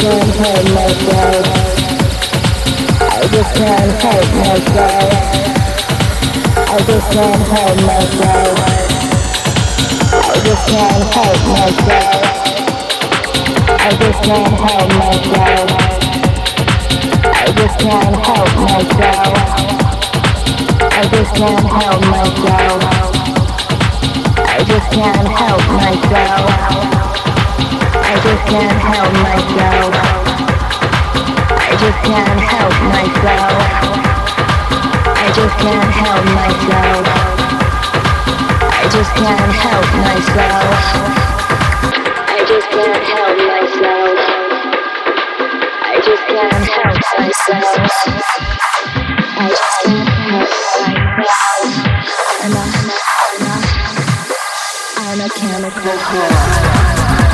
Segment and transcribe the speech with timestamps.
[0.00, 1.44] can't help myself.
[3.00, 5.12] I just can't help myself.
[6.56, 8.56] I just can't help myself.
[10.12, 12.22] I just can't help myself.
[13.68, 15.68] I just can't help myself.
[17.36, 19.36] I just can't help myself.
[20.80, 22.80] I just can't help myself.
[24.48, 27.29] I just can't help myself.
[28.10, 29.94] I just can't help myself.
[31.62, 33.54] I just can't help myself.
[35.14, 37.06] I just can't help myself.
[38.66, 40.74] I just can't help myself.
[42.34, 44.18] I just can't help myself.
[45.86, 47.78] I just can't help myself.
[54.98, 57.29] I'm a chemical whore.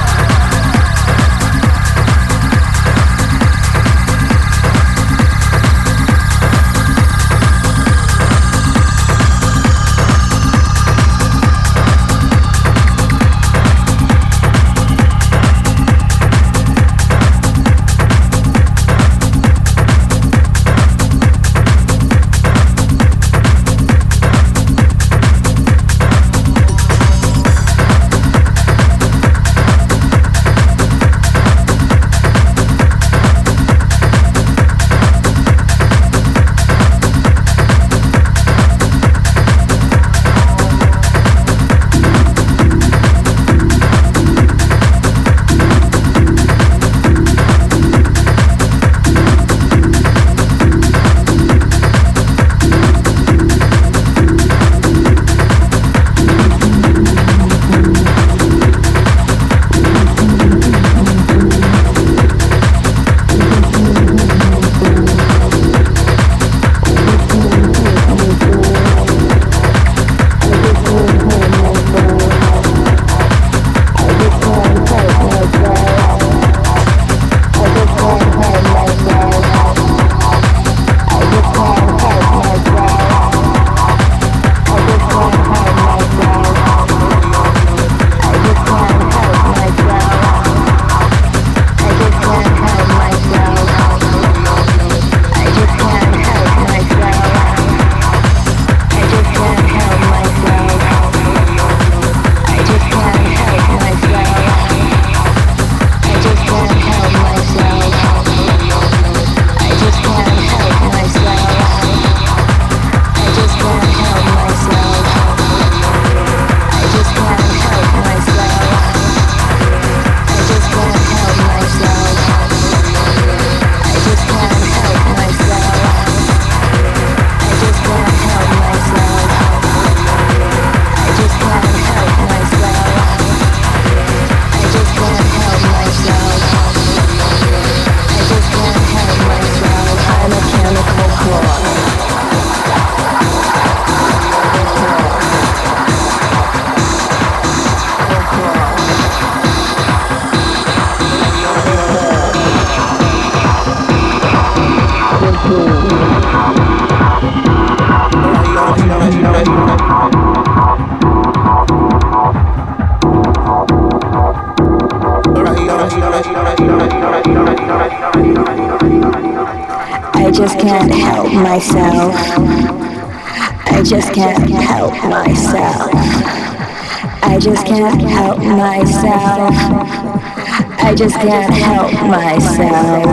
[180.97, 183.07] Just can't help myself.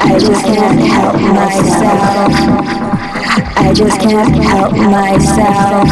[0.00, 2.32] I just can't help myself.
[3.56, 5.88] I just can't help myself.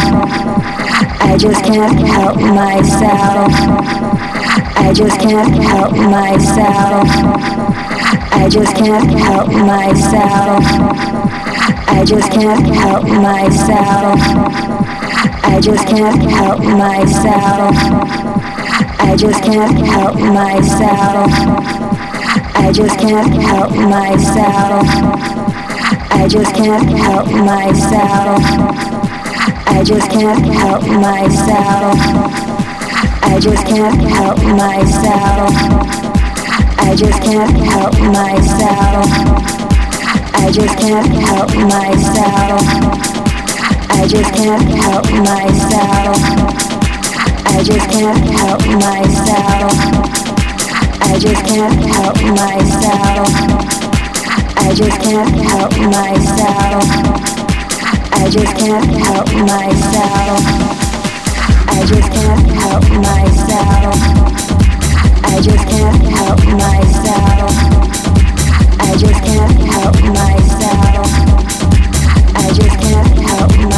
[1.23, 3.53] I just can't help myself.
[4.77, 7.09] I just can't help myself.
[8.33, 10.65] I just can't help myself.
[11.89, 14.21] I just can't help myself.
[15.43, 18.30] I just can't help myself.
[19.03, 21.33] I just can't help myself.
[22.55, 24.87] I just can't help myself.
[26.11, 28.41] I just can't help myself.
[29.67, 31.97] I just can't help myself.
[33.23, 35.51] I just can't help myself.
[36.79, 39.07] I just can't help myself.
[40.35, 42.61] I just can't help myself.
[43.91, 46.40] I just can't help myself.
[47.53, 49.73] I just can't help myself.
[51.03, 53.29] I just can't help myself.
[54.57, 56.85] I just can't help myself.
[58.13, 60.61] I just can't help myself.
[61.69, 64.01] I just can't help myself.
[65.25, 67.51] I just can't help myself.
[68.81, 71.07] I just can't help myself.
[72.37, 73.70] I just can't help myself.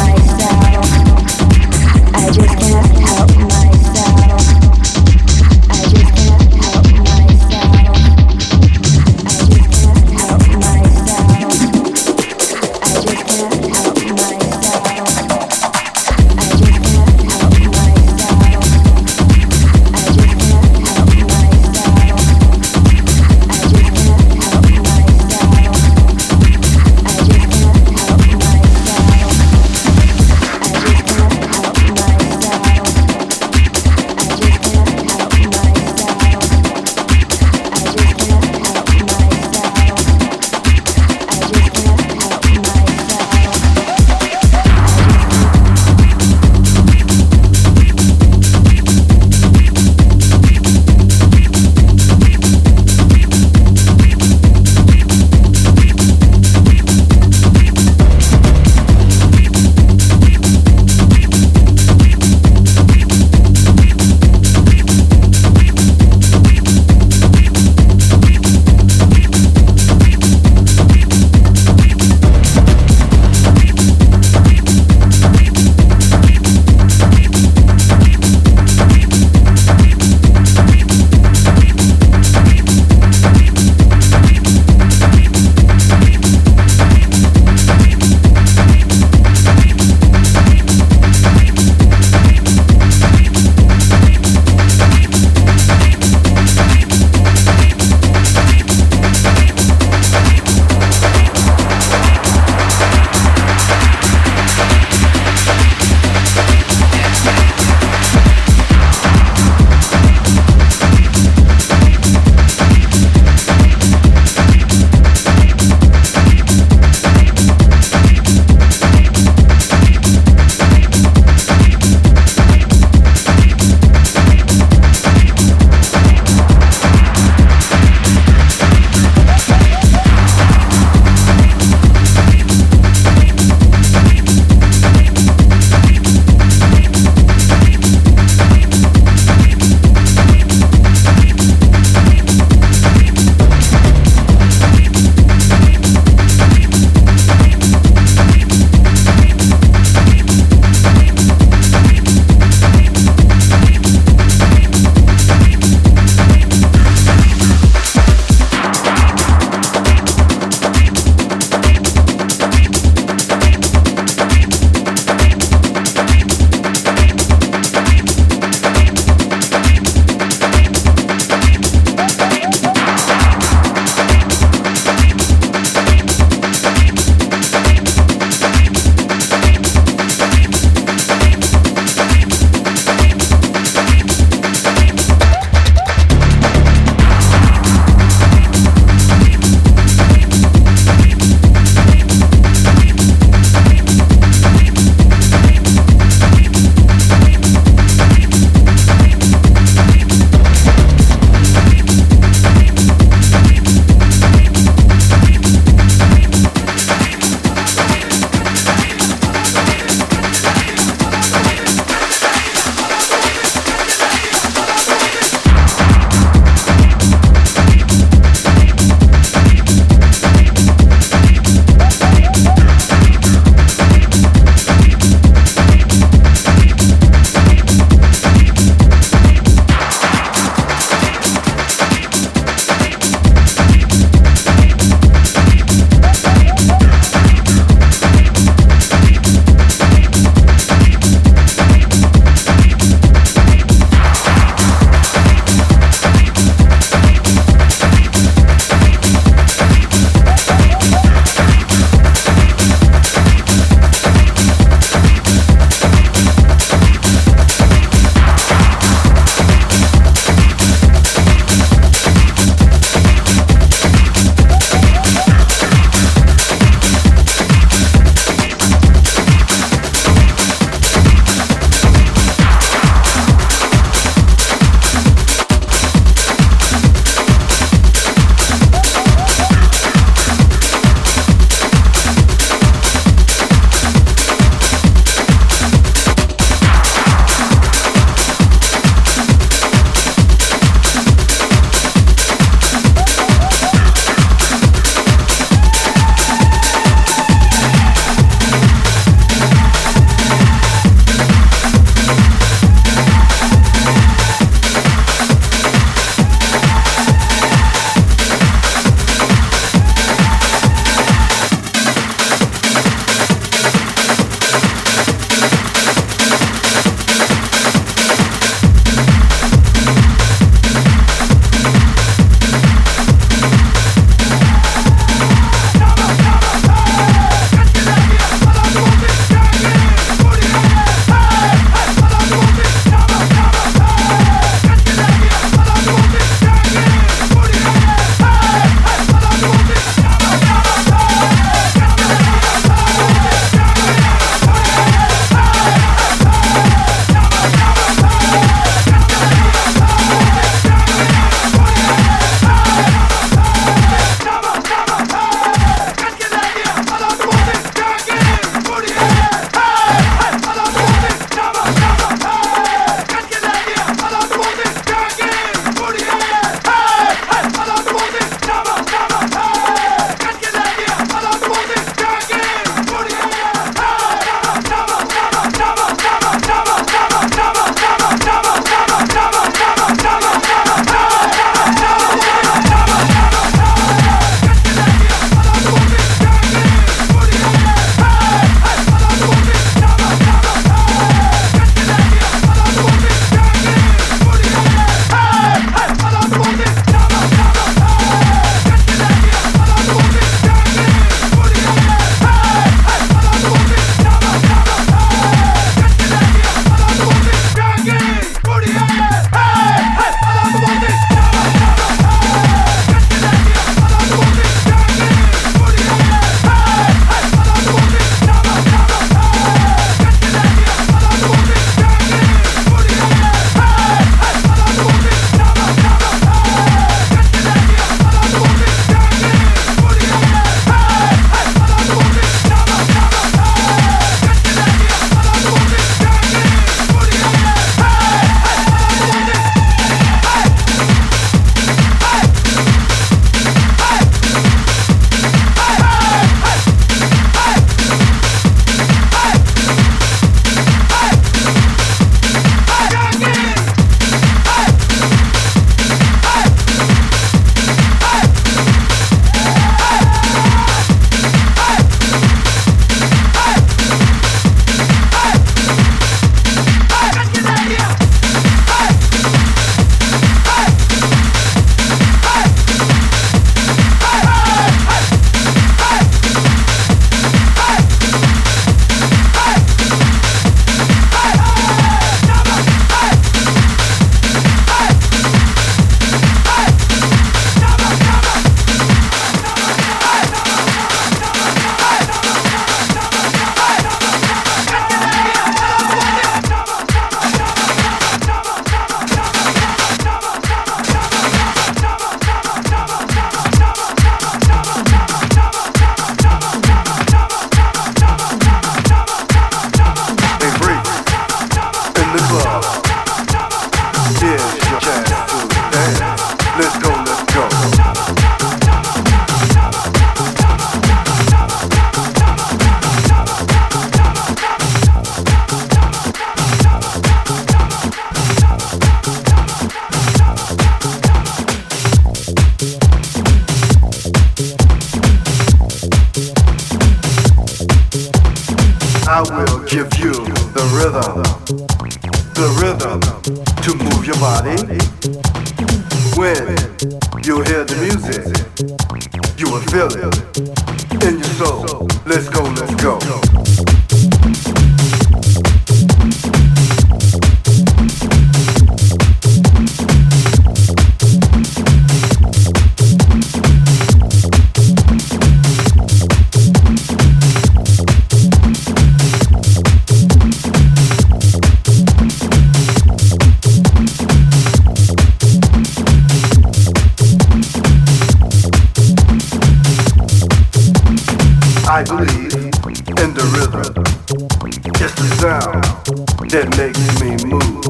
[586.57, 587.65] Makes me move.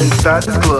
[0.00, 0.77] Inside this club,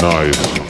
[0.00, 0.67] as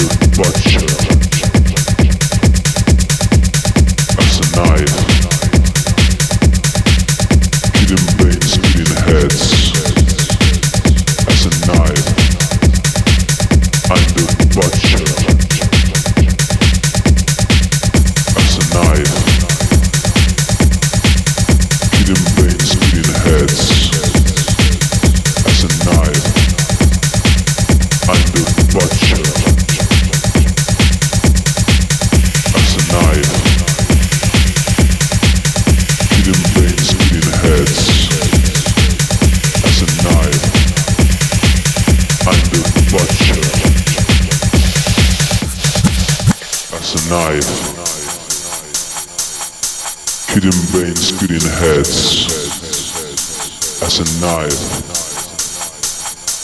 [0.00, 0.87] a knife.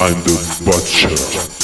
[0.04, 0.36] I'm the
[0.66, 1.63] butcher.